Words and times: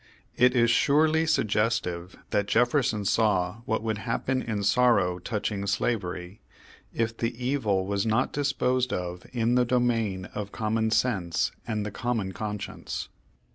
It 0.35 0.55
is 0.55 0.71
surely 0.71 1.27
suggestive 1.27 2.17
that 2.31 2.47
Jefferson 2.47 3.05
saw 3.05 3.61
what 3.65 3.83
would 3.83 3.99
happen 3.99 4.41
in 4.41 4.63
sorrow 4.63 5.19
touching 5.19 5.67
slavery, 5.67 6.41
if 6.91 7.15
the 7.15 7.35
evil 7.37 7.85
was 7.85 8.03
not 8.03 8.33
disposed 8.33 8.91
of 8.93 9.27
in 9.31 9.53
the 9.53 9.63
domain 9.63 10.25
of 10.33 10.51
common 10.51 10.89
sense 10.89 11.51
and 11.67 11.85
the 11.85 11.91
common 11.91 12.31
conscience. 12.31 13.09